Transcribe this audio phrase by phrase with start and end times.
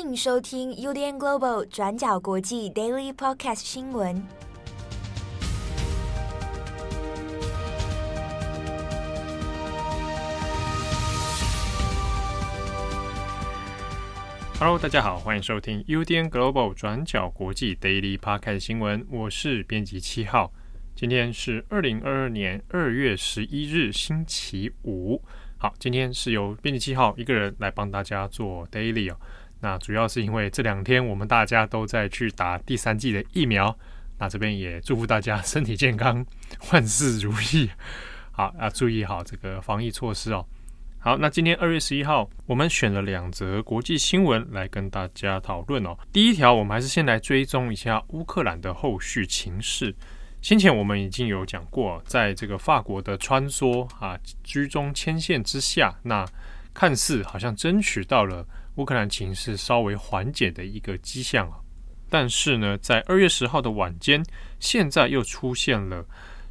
[0.00, 4.22] 迎收听 UDN Global 转角国际 Daily Podcast 新闻。
[14.58, 19.06] Hello，大家好，欢迎收听 UDN Global 转角国际 Daily Podcast 新闻。
[19.10, 20.52] 我是编辑七号，
[20.94, 25.22] 今天是二零二二年二月十一日，星期五。
[25.58, 29.16] 好，今天是由编辑七号一个人来帮大家做 daily 哦。
[29.60, 33.76] 那主要是因为这两天我们大家都在去打第三剂的疫苗，
[34.18, 36.24] 那这边也祝福大家身体健康，
[36.72, 37.70] 万事如意。
[38.32, 40.46] 好，要注意好这个防疫措施哦。
[40.98, 45.96] 好，那今天二月十一号，我们选了两则国际新闻来跟大家讨论哦。
[46.12, 49.94] 第一条，我们还是先来追踪一下乌克兰的后续情势。
[50.42, 56.24] 先前我们已经有讲过，在这个法国的穿梭啊，居中牵线之下，那
[56.72, 58.46] 看似好像争取到了
[58.76, 61.58] 乌克兰情势稍微缓解的一个迹象啊。
[62.08, 64.24] 但是呢，在二月十号的晚间，
[64.58, 66.04] 现在又出现了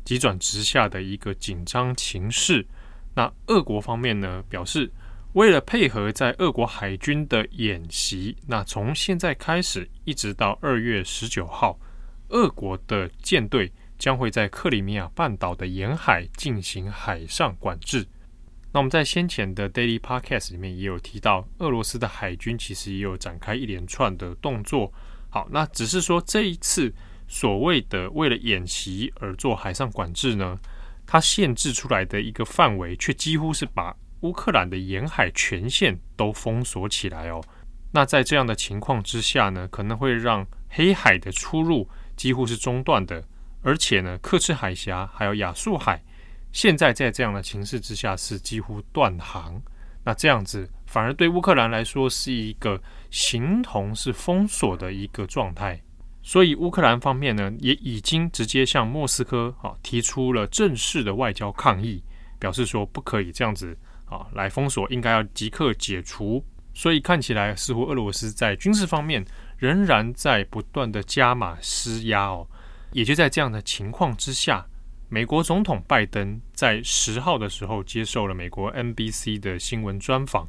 [0.05, 2.65] 急转直下的一个紧张情势。
[3.13, 4.91] 那俄国方面呢，表示
[5.33, 11.77] 为了配合在俄国海军的演习，那从现在开始一直到二月十九号。
[12.29, 18.05] 俄国的舰队将会在克里米亚半岛的沿海进行海上管制。
[18.71, 24.91] 那我们在先前的 Daily Podcast 里面也有提到，俄罗斯的海军其实也有展开一连串的动作。
[25.29, 26.93] 好，那只是说这一次
[27.27, 30.59] 所谓的为了演习而做海上管制呢，
[31.05, 37.43] 它限制出来的一个范围，却几乎是把乌克兰的沿海全线都封锁起来哦。
[37.91, 41.89] 那在这样的情况之下呢，可能会让黑海的出入。
[42.19, 43.23] 几乎是中断的，
[43.61, 46.03] 而且呢，克赤海峡还有亚速海，
[46.51, 49.61] 现在在这样的情势之下是几乎断航。
[50.03, 55.79] 那这样子反而对乌克兰来说是一个形同是封锁的一个状态。
[56.21, 62.03] 所以乌克兰方面呢，也已经直接向莫斯科啊提出了正式的外交抗议，
[62.39, 66.43] 表示说不可以这样子啊来封锁，应该要即刻解除。
[66.73, 69.25] 所以看起来似乎俄罗斯在军事方面。
[69.59, 72.47] 仍然在不断的加码施压哦，
[72.93, 74.65] 也就在这样的情况之下，
[75.09, 80.47] 美国总统拜登在十号的时候接受了美国 NBC 的新闻专访。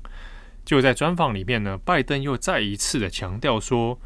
[0.64, 3.98] 就在专访里面呢，拜登又再一次的强调说，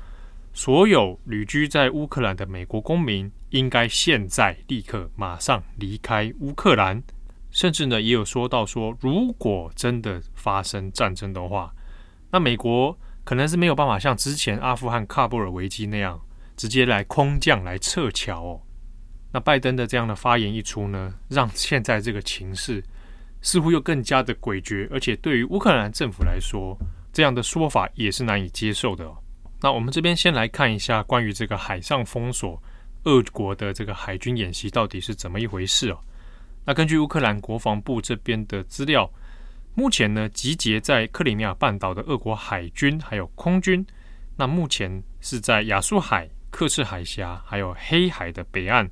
[0.53, 7.03] 所有旅居在乌克兰的美国公民应该现在立刻马上离开乌克兰，
[7.51, 11.75] 甚至呢也有说到说，如果真的发生战争的话，
[12.31, 12.99] 那美国。
[13.25, 16.21] 可能是没有办法像之前阿富汗喀布尔危机那样
[16.59, 18.61] 直接来空降来撤侨哦。
[19.35, 22.81] 那拜登的这样的发言一出呢，让现在这个情势
[23.43, 26.79] 似乎又更加的诡谲，而且对于乌克兰政府来说，
[27.13, 29.19] 这样的说法也是难以接受的哦。
[29.61, 32.63] 那我们这边先来看一下关于这个海上封锁，
[33.03, 35.99] 俄国的这个海军演习到底是怎么一回事哦。
[36.65, 39.11] 那根据乌克兰国防部这边的资料。
[39.77, 43.85] 目前呢，集结在克里米亚半岛的俄国海军还有空军，
[44.37, 48.89] 那目前是在亚速海、刻赤海峡还有黑海的北岸，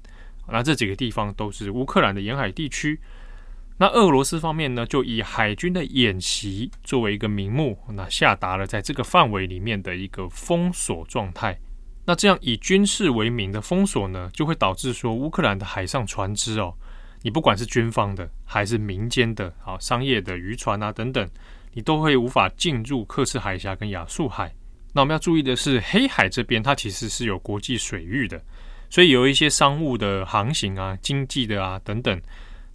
[0.49, 3.01] 那这几个地方都是乌克兰的沿海地区。
[3.79, 11.59] 那俄罗斯方面呢，就以海军的演习作为一个名目，那下达了在这个范围里面的一个封锁状态。
[12.05, 16.75] 那这样以军事为名的封锁呢，就会导致说乌克兰的海上船只哦。
[17.23, 21.29] 你不管是军方的还是民间的，好商业的渔船啊等等，
[21.73, 24.53] 你都会无法进入刻赤海峡跟亚速海。
[24.93, 28.43] 那我们要注意的是，黑海这边它其实是有国际水域的，
[28.93, 32.21] 所以有一些商务的航行啊、经济的啊等等，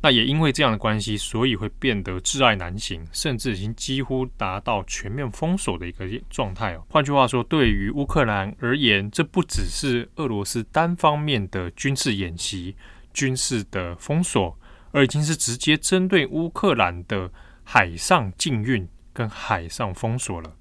[0.01, 6.83] 那也因为这样的关系，所以会变得窒碍难行，甚至已经几乎达到全面封锁的一个状态哦。
[6.89, 12.75] 换句话说，对于乌克兰而言，这不只是俄罗斯单方面的军事演习。
[13.13, 14.59] 军事的封锁，
[14.91, 17.31] 而已经是直接针对乌克兰的
[17.63, 20.55] 海上禁运跟海上封锁了。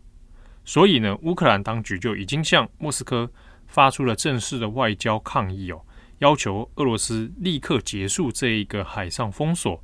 [0.64, 3.30] 所以呢，乌克兰当局就已经向莫斯科
[3.66, 5.80] 发出了正式的外交抗议哦，
[6.18, 9.82] 要求俄罗斯立刻结束这一个海上封锁。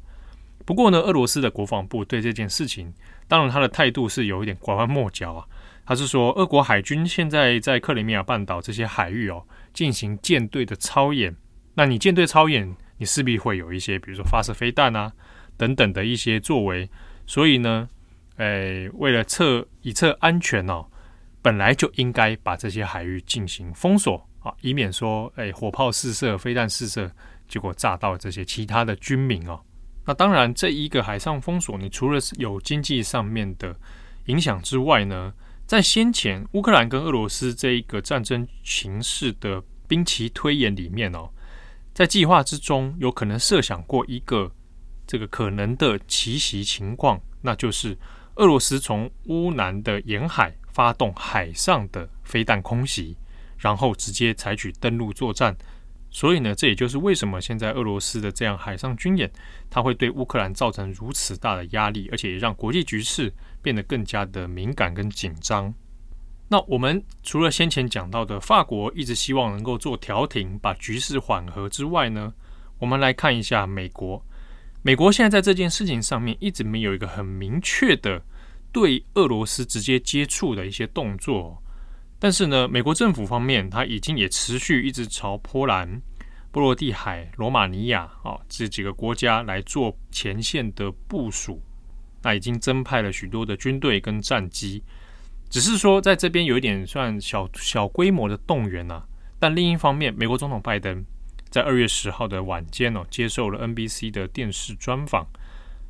[0.64, 2.93] 不过呢，俄罗斯的国防部对这件事情，
[3.26, 5.44] 当然他的态度是有一点拐弯抹角啊。
[5.84, 9.44] 他是说，俄国海军现在在克里米亚半岛这些海域哦，
[9.75, 11.35] 进行舰队的操演。
[11.75, 15.12] 那你舰队操演，你势必会有一些，比如说发射飞弹啊
[15.56, 16.88] 等等的一些作为。
[17.26, 17.88] 所以呢，
[18.37, 20.87] 诶，为了测以测安全哦，
[21.42, 27.10] 本来就应该把这些海域进行封锁啊，以免说，诶，火炮试射、飞弹试射，
[27.48, 29.60] 结果炸到这些其他的军民哦。
[30.06, 33.76] 那当然，这一个海上封锁，你除了是有经济上面的
[34.26, 35.32] 影响之外呢，
[35.66, 41.28] 在先前乌克兰跟俄罗斯这一个战争形势的兵棋推演里面哦，
[41.92, 44.50] 在计划之中有可能设想过一个
[45.06, 47.96] 这个可能的奇袭情况，那就是
[48.36, 53.16] 俄罗斯从乌南的沿海发动海上的飞弹空袭，
[53.58, 55.56] 然后直接采取登陆作战。
[56.10, 59.30] 所以呢，这也就是为什么现在俄罗斯的这样海上军演，
[59.70, 63.32] 它会对乌克兰造成如此大的压力，而且也让国际局势
[63.62, 65.72] 变得更加的敏感跟紧张。
[66.48, 72.34] 那我们除了先前讲到的法国一直希望能够做调停，把局势缓和之外呢，
[72.78, 74.22] 我们来看一下美国。
[74.82, 78.22] 美国现在在这件事情上面一直没有一个很明确的
[78.72, 81.62] 对俄罗斯直接接触的一些动作。
[82.19, 86.00] 但是呢，美国政府方面，它已经也持续一直朝波兰、
[86.50, 91.60] 波罗的海、罗马尼亚啊这几个国家来做前线的部署。
[92.22, 94.80] 那已经增派了许多的军队跟战机，
[95.50, 99.04] 只是说在这边有一点算小小规模的动员啊。
[99.40, 101.04] 但另一方面，美国总统拜登
[101.50, 105.26] 在二月十号的晚间哦，接受了 NBC 的电视专访。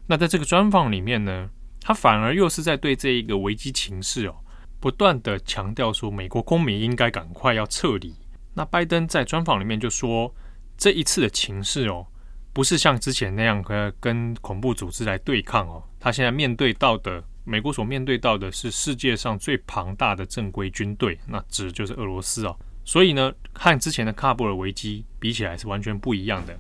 [0.07, 1.51] 那在这个专访里面呢，
[1.83, 4.37] 他反而又是在对这一个危机情势哦。
[4.81, 8.15] 不断的强调说，美国公民应该赶快要撤离。
[8.55, 10.35] 那拜登在专访里面就说，
[10.77, 12.07] 这一次的情势哦，
[12.53, 13.63] 不是像之前那样
[14.01, 15.83] 跟恐怖组织来对抗哦。
[16.01, 22.57] 他现在面对到的，美国所面对到的是世界上最庞大的正规军队，那指就是俄罗斯哦。
[22.85, 26.59] 所以呢，和之前的喀布尔危机比起来是完全不一样的。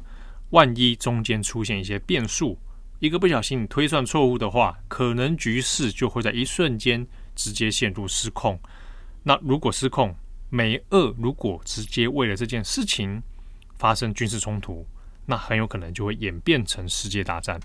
[0.51, 2.57] 万一中间出现一些变数，
[3.03, 7.07] 一个不小心你推算错误的话，可能局势就会在一瞬间。
[7.35, 8.61] 直接陷入失控。
[9.23, 10.15] 那如果失控，
[10.51, 13.23] 美俄如果直接为了这件事情
[13.79, 14.87] 发生军事冲突，
[15.25, 17.59] 那很有可能就会演变成世界大战。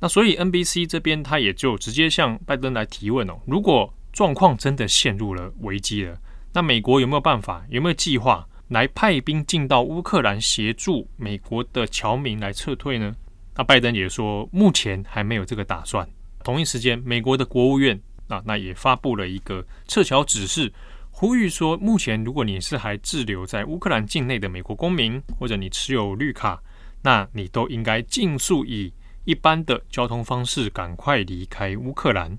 [0.00, 6.18] 那所以 NBC 这边他也就直接向拜登来提问哦：如果状况真的陷入了危机了，
[6.54, 13.14] 那美国有没有办法，有没有计划来派兵进到乌克兰协助美国的侨民来撤退呢？
[13.56, 16.08] 那拜登也说，目前还没有这个打算。
[16.42, 18.00] 同一时间，美国的国务院。
[18.28, 20.72] 啊，那也发布了一个撤侨指示，
[21.10, 26.58] 呼吁说，目前如果你是还滞留在乌克兰境内的美国公民，或者你持有绿卡，
[27.02, 28.90] 那你都应该尽速以
[29.26, 32.38] 一般的交通方式赶快离开乌克兰。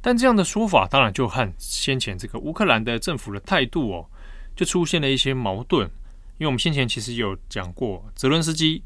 [0.00, 4.06] 但这样的说法，当然就和先前这个乌克兰的政府的态度哦，
[4.54, 5.90] 就出现了一些矛盾。
[6.38, 8.84] 因为我们先前其实有讲过，泽伦斯基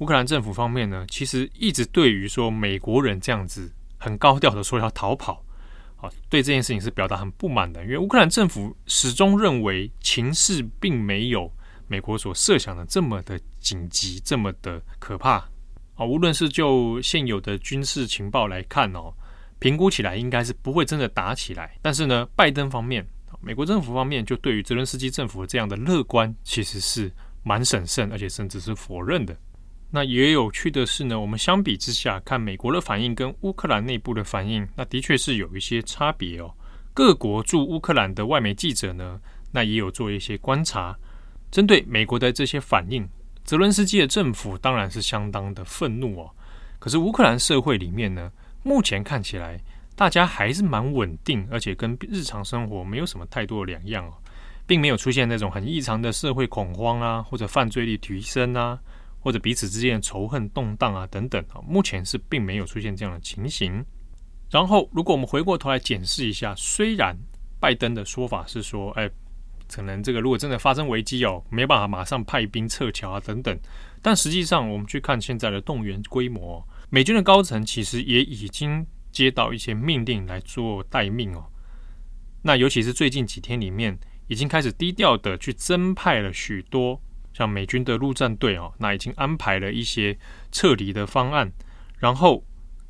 [0.00, 5.44] 乌克兰政府方面呢，其实一直对于说美国人这样子很高调的说要逃跑。
[5.96, 11.52] 啊，对这件事情是表达很不满的，因为乌克兰政府始终认为情势并没有
[11.88, 15.46] 美国所设想的这么的紧急，这么的可怕。
[15.96, 19.12] 啊，无论是就现有的军事情报来看哦，
[19.58, 21.76] 评估起来应该是不会真的打起来。
[21.82, 23.06] 但是呢，拜登方面，
[23.42, 27.12] 美国政府方面就对于泽伦斯基政府这样的乐观，其实是
[27.42, 29.36] 蛮审慎，而且甚至是否认的。
[29.92, 36.54] 那也有趣的是呢，我们相比之下看美国的反应跟乌克兰内部的反应，那的确是有一些差别哦。
[36.94, 39.20] 各国驻乌克兰的外媒记者呢，
[39.50, 40.96] 那也有做一些观察，
[41.50, 43.08] 针对美国的这些反应，
[43.42, 46.30] 泽伦斯基的政府当然是相当的愤怒哦。
[46.78, 48.30] 可是乌克兰社会里面呢，
[48.62, 49.60] 目前看起来
[49.96, 54.14] 大家还是蛮稳定，而且跟日常生活没有什么太多的两样哦，
[54.68, 58.78] 并没有出现那种很异常的社会恐慌啊，或者犯罪率提升啊。
[59.20, 63.84] 或者彼此之间的仇恨动荡啊，等等啊，目前是并没有出现这样的情形。
[64.50, 67.16] 然后，如果我们回过头来检视一下，虽然
[67.60, 69.08] 拜登的说法是说，哎，
[69.68, 73.56] 可能这个如果真的发生危机哦，没办法马上派兵撤侨啊，等等，
[74.02, 81.44] 但实际上我们去看现在的动员规模，美军的高层其实也已经接到一些命令来做待命哦。
[82.42, 83.96] 那尤其是最近几天里面，
[84.26, 87.00] 已经开始低调的去增派了许多。
[87.40, 90.14] 像美军的陆战队哦，那已经安排了一些
[90.52, 91.50] 撤离的方案。
[91.96, 92.44] 然后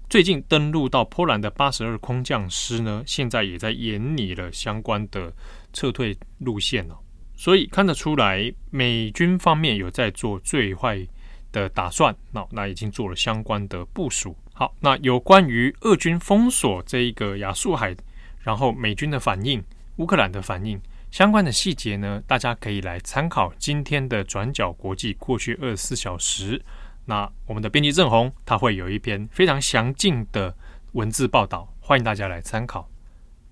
[0.09, 5.33] 最近登陆到波兰的八十二空降师呢，现在也在研拟了相关的
[5.73, 6.99] 撤退路线哦。
[7.37, 11.07] 所以看得出来，美军方面有在做最坏
[11.53, 14.37] 的打算，那那已经做了相关的部署。
[14.53, 17.95] 好，那有关于俄军封锁这一个亚速海，
[18.41, 19.63] 然后美军的反应，
[19.99, 20.81] 乌克兰的反应。
[21.11, 26.63] 相关的细节呢，大家可以来参考今天的转角国际过去二十四小时。
[27.07, 30.55] 那我们的编辑郑红他会有一篇非常详尽的
[30.93, 32.89] 文字报道，欢迎大家来参考。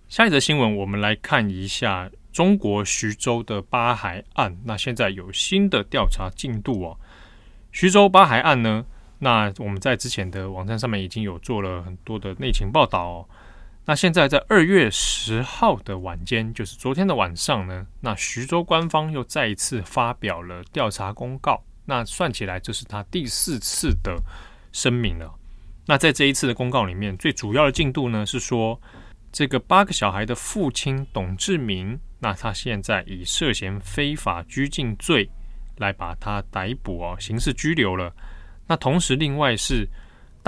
[0.08, 4.56] 下一则新闻，我们来看一下中国徐州的八海案。
[4.64, 6.96] 那现在有新的调查进度哦。
[7.72, 8.86] 徐州八海案呢，
[9.18, 13.28] 那我们在之前的网站上面已经有做了很多的内情报道哦。
[13.88, 21.64] 那现在在二月十号的晚间，就是昨天的晚上呢，那徐州官方又再一次发表了调查公告。
[21.86, 24.14] 那算起来，这是他第四次的
[24.72, 25.34] 声明了。
[25.86, 28.78] 那在这一次的公告里面，最主要的进度呢是说，
[29.32, 35.30] 这个八个小孩的父亲董志明，那他现在以涉嫌非法拘禁罪
[35.78, 38.14] 来把他逮捕哦，刑事拘留了。
[38.66, 39.88] 那同时，另外是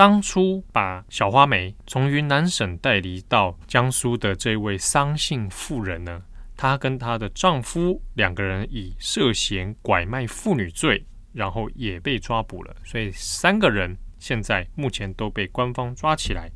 [0.01, 6.23] 当初把小花梅从云南省带离到江苏的这位桑姓妇人呢，
[6.57, 12.75] 她跟她的丈夫两个人以涉嫌拐卖妇女罪，然后也被抓捕了。
[12.83, 13.95] 所以三个人。
[14.17, 16.49] 现在目前都被官方抓起来，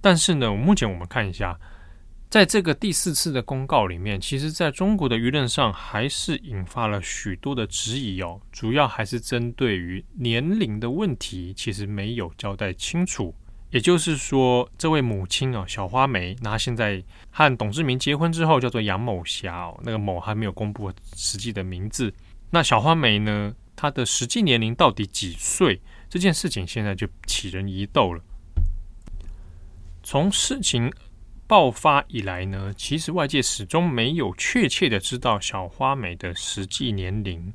[0.00, 1.58] 但是呢，目前我们看一下，
[2.34, 8.40] 在这个第四次的公告里面，其实在中国的舆论上还是引发了许多的质疑哦。
[8.50, 13.32] 主要还是针对于年龄的问题，其实没有交代清楚。
[13.70, 17.00] 也就是说，这位母亲哦，小花梅，那现在
[17.30, 22.12] 和董志明结婚之后，叫做杨某霞哦，那个某还没有公布实际的名字。
[22.50, 25.80] 那小花梅呢，她的实际年龄到底几岁？
[26.08, 28.20] 这件事情现在就起人疑窦了。
[30.06, 30.92] 从事情
[31.46, 37.52] 爆发以来呢，其实外界始终没有确切的知道小花美的实际年龄。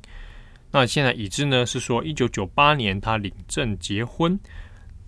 [0.70, 4.38] 那现在已知呢是说，一九九八年她领证结婚，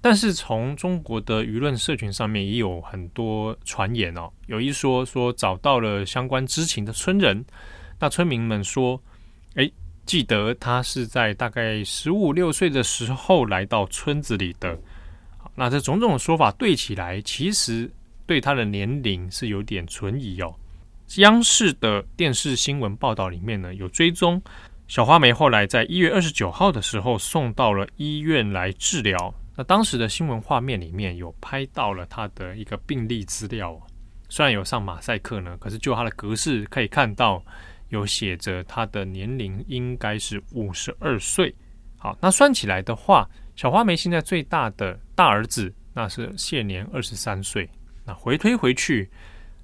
[0.00, 7.44] 但是从中国的舆论社群上面也有很多传言哦，有一说说找到了相关知情的村人，
[7.98, 9.02] 那村民们说，
[9.54, 9.70] 哎。
[10.04, 14.76] 记得他是在大概十五六岁的时候来到村子里的。
[15.54, 17.88] 那这种种说法对起来，其实
[18.26, 20.54] 对他的年龄是有点存疑哦。
[21.16, 24.40] 央视的电视新闻报道里面呢，有追踪
[24.88, 29.34] 小花梅后来在一月二十九号的时候送到了医院来治疗。
[29.56, 33.78] 那当时的新闻画面里面有拍到了他的一个病历资料，
[34.28, 37.42] 虽然有上马赛克呢，可是就他的格式可以看到。
[37.88, 41.54] 有写着他的年龄应该是五十二岁。
[41.98, 47.68] 好，那算起来的话，小花梅现在最大的大儿子那是现年二十三岁。
[48.04, 49.10] 那回推回去，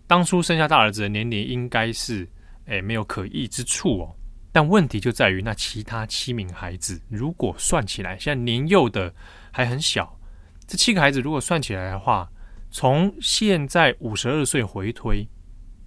[0.07, 2.29] 当初生下大儿子的年龄应该是
[2.67, 4.15] 诶没有可疑之处哦。
[4.51, 9.15] 但问题就在于那其他七名孩子，如果算起来，现在年幼的
[9.53, 10.19] 还很小，
[10.67, 12.29] 这七个孩子如果算起来的话，
[12.71, 15.27] 从现在五十二岁回推。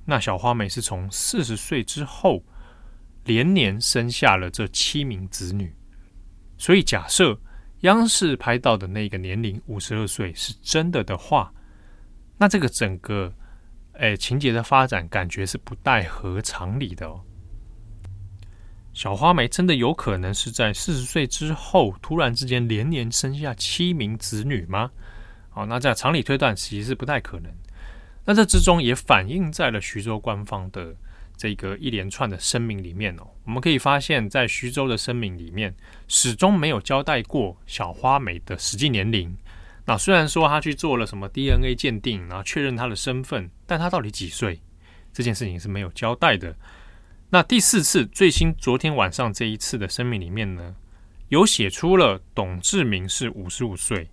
[0.03, 2.43] 那小花梅是从四十岁之后
[3.24, 5.74] 连年生下了这七名子女，
[6.58, 7.39] 所以假设
[7.81, 11.53] 央视拍到的那个年龄五十二岁是真的的话，
[12.41, 13.31] 那这个整个
[13.93, 17.21] 诶情节的发展感觉是不太合常理的哦。
[18.93, 24.89] 小花梅真的有可能是在四十岁之后突然之间连年生下七名子女吗？
[25.51, 27.51] 好，那这样常理推断其实是不太可能。
[28.25, 30.95] 那这之中也反映在了徐州官方的
[31.38, 33.27] 这个一连串的声明里面哦。
[33.45, 35.75] 我们可以发现，在徐州的声明里面，
[36.07, 39.38] 始终没有交代过小花梅的实际年龄。
[39.85, 44.61] 那虽然说他去做了什么 DNA 鉴定，然后确认他的身份，但他到底几岁？
[45.11, 46.55] 这件事情是没有交代的。
[47.29, 50.75] 那第四次最新昨天晚上这一次的声明里面呢，
[51.29, 54.07] 有写出了董志明是五十五岁，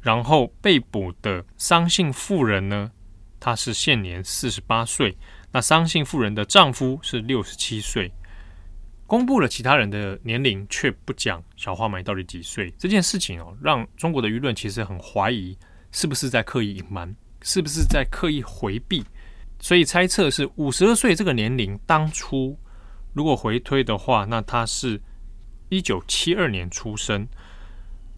[0.00, 2.90] 然后被捕的桑姓妇人呢，
[3.38, 5.16] 她是现年四十八岁，
[5.52, 8.12] 那桑姓妇人的丈夫是六十七岁。
[9.10, 12.72] 公布了其他人的年龄，却不讲小花梅到底几岁。
[12.78, 15.58] 这件事情哦，让中国的舆论其实很怀疑，
[15.90, 17.12] 是不是在刻意隐瞒，
[17.42, 19.04] 是不是在刻意回避？
[19.58, 22.56] 所以猜测是五十二岁这个年龄，当初
[23.12, 25.02] 如果回推的话，那他是
[25.70, 27.26] 一九七二年出生，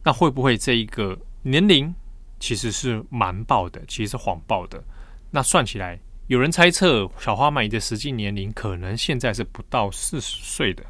[0.05, 1.95] 那会不会这一个年龄
[2.39, 4.85] 其实是瞒报的，其实是谎报的？
[5.31, 5.99] 那算起来，
[6.33, 10.83] 有人猜测小花妹的实际年龄可能现在是不到四十岁的。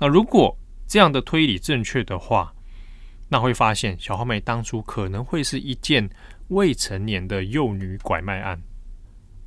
[0.00, 2.52] 那如果这样的推理正确的话，
[3.28, 6.10] 那会发现小花妹当初可能会是一件
[6.48, 8.60] 未成年的幼女拐卖案，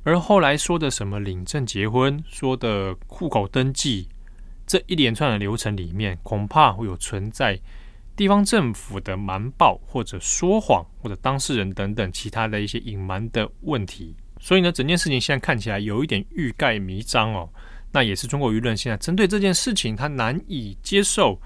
[0.02, 4.08] 而后来说的什么领证结婚、说的户口登记
[4.66, 7.60] 这一连串的流程里面，恐怕会有存在
[8.16, 14.16] 地方政府的瞒报或者说谎，或者当事人等等其他的一些隐瞒的问题。
[14.40, 17.48] 所以呢，整件事情现在看起来有一点欲盖弥彰哦。
[17.90, 21.40] 那也是中国舆论现在针对这件事情，他难以接受，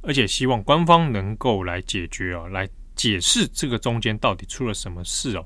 [0.00, 5.44] 而且希望官方能够来解决哦，来解释这个中间到底出了什么事哦。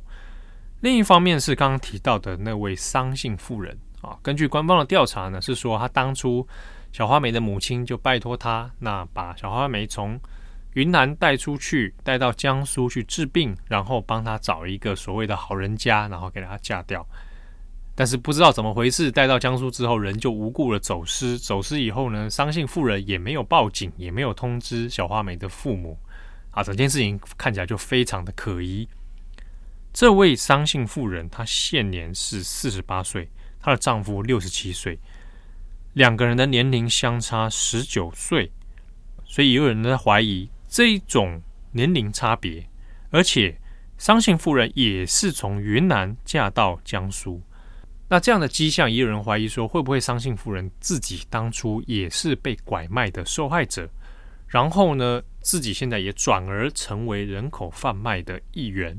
[0.81, 6.47] 另一方面是刚刚提到的那位桑姓妇人啊，根据官方的调查呢，是说他当初
[6.93, 10.21] 小花梅的母亲就拜托他，那把小花梅从
[10.75, 17.07] 云南带出去，带到江苏去治病，然后帮他找一个所谓的好人家，然后给他嫁掉。
[17.95, 21.39] 但是不知道怎么回事，带到江苏之后，人就无故的走失。
[21.39, 25.99] 走失以后呢，桑姓妇人也没有报警，也没有通知小花梅的父母。
[26.53, 28.89] 啊，整件事情看起来就非常的可疑。
[29.93, 33.29] 这位桑姓妇人，她现年是四十八岁，
[33.61, 34.99] 她的丈夫六十七岁，
[35.93, 38.51] 两个人的年龄相差十九岁，
[39.27, 41.39] 所以也有人在怀疑这一种
[41.73, 42.67] 年龄差别，
[43.11, 43.55] 而且
[43.99, 47.39] 商姓妇人也是从云南嫁到江苏。
[48.09, 53.87] 那这样的迹象，也有人怀疑说，会不会商姓妇人自己当初也是被拐卖的受害者，
[54.47, 58.99] 然后呢，自己现在也转而成为人口贩卖的一员？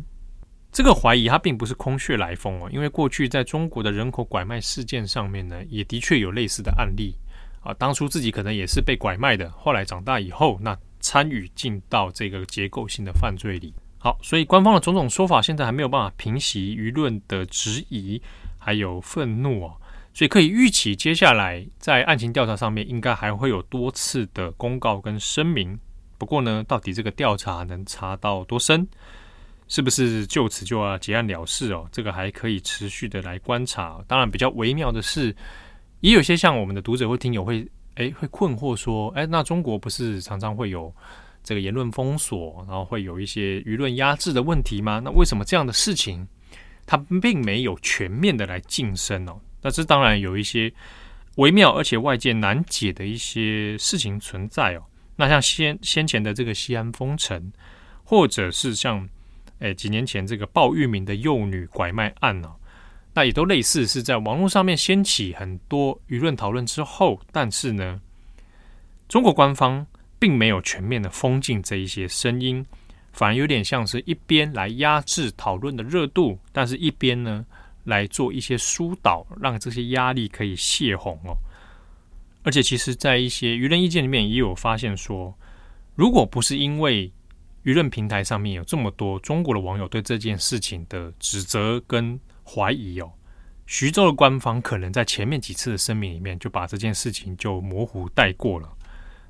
[0.72, 7.15] 这个怀疑它并不是空穴来风哦，因为过去在中国的人口拐卖事件上面呢，也的确有类似的案例
[7.62, 7.74] 啊。
[7.74, 13.72] 当初自己可能也是被拐卖的，后来长大以后，那参与进到这个结构性的犯罪里。
[14.00, 18.19] 好，所以官方的种种说法，现在还没有办法平息舆论的质疑。
[18.65, 19.75] 还有愤怒哦，
[20.13, 25.77] 所以可以预期，接下来在案情调查上面，应该还会有多次的公告跟声明。
[26.17, 28.88] 不过呢，到底这个调查能查到多深，
[29.67, 31.86] 是不是就此就要结案了事哦？
[31.91, 34.00] 这个还可以持续的来观察。
[34.07, 35.36] 当然，比较微妙的是，
[36.00, 40.93] 也有些像我们的读者或听友会诶会困惑说，诶，那中国不是常常会有
[41.43, 45.01] 这个言论封锁，然后会有一些舆论压制的问题吗？
[45.03, 46.27] 那为什么这样的事情？
[46.85, 50.73] 它并没有全面的来晋升哦，那这当然有一些
[51.38, 54.83] 微妙而且外界难解的一些事情存在哦。
[55.15, 57.53] 那像先先前的这个西安封城，
[58.03, 59.07] 或者是像
[59.59, 62.53] 诶几年前这个鲍玉明的幼女拐卖案哦，
[63.13, 68.01] 那也都类似是在网络上面掀起很多舆论讨论之后，但是呢，
[69.08, 69.86] 中国官方
[70.17, 72.65] 并没有全面的封禁这一些声音。
[73.12, 77.46] 反而有点像是一边来压制讨论的热度，但是一边呢
[77.84, 81.38] 来做一些疏导，让这些压力可以泄洪哦。
[82.41, 85.32] 而且，其实，在一些舆论意见里面也有发现说，
[85.93, 87.12] 如果不是因为
[87.63, 93.12] 舆论平台上面有这么多中国的网友对这件事情的指责跟怀疑哦，
[93.65, 98.69] 徐州的官方可能在前面几次的声明里面就把这件事情就模糊带过了。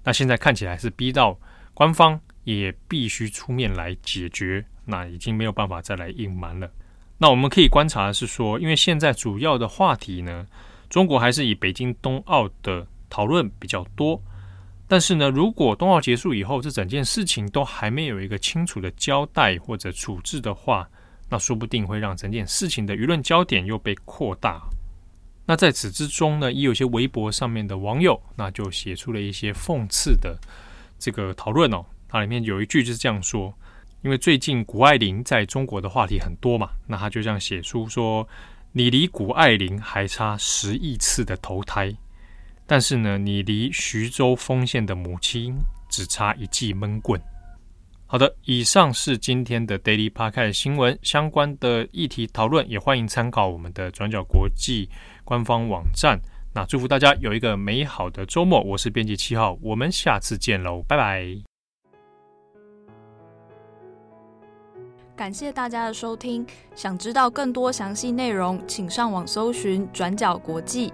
[0.04, 1.40] 那现在看起来是逼到
[1.74, 2.20] 官方。
[2.46, 6.70] 也必须出面来解决，那已经没有办法再来隐瞒了。
[7.18, 10.46] 那我们可以观察的是说，因为现在主要的话题呢，
[10.90, 14.22] 中国还是以北京冬奥的讨论比较多。
[14.90, 20.86] 但是呢，如果冬奥结束以后，这整件事情都还没有一个清楚的交代或者处置的话，
[21.34, 24.62] 那说不定会让整件事情的舆论焦点又被扩大。
[25.48, 30.38] 那在此之中呢，也有些微博上面的网友，那就写出了一些讽刺的
[31.00, 31.84] 这个讨论哦。
[32.08, 33.52] 它里面有一句就是这样说，
[34.04, 38.28] 因为最近谷爱凌在中国的话题很多嘛，那他就这样写出说
[38.72, 41.92] ：“你离谷爱凌还差十亿次的投胎，
[42.68, 45.56] 但是呢，你离徐州丰县的母亲
[45.90, 47.20] 只差一记闷棍。”
[48.14, 54.88] 好的，以上是今天的 Daily Podcast 新闻相关的议题讨论，也欢迎参考我们的转角国际
[55.24, 56.20] 官方网站。
[56.54, 61.26] 那祝福大家有一个美好的周末，我是编辑七号，我们下次见喽，拜拜。
[65.16, 66.46] 感谢大家的收听，
[66.76, 70.94] 想知道更多详细内容，请上网搜寻“转角国际”。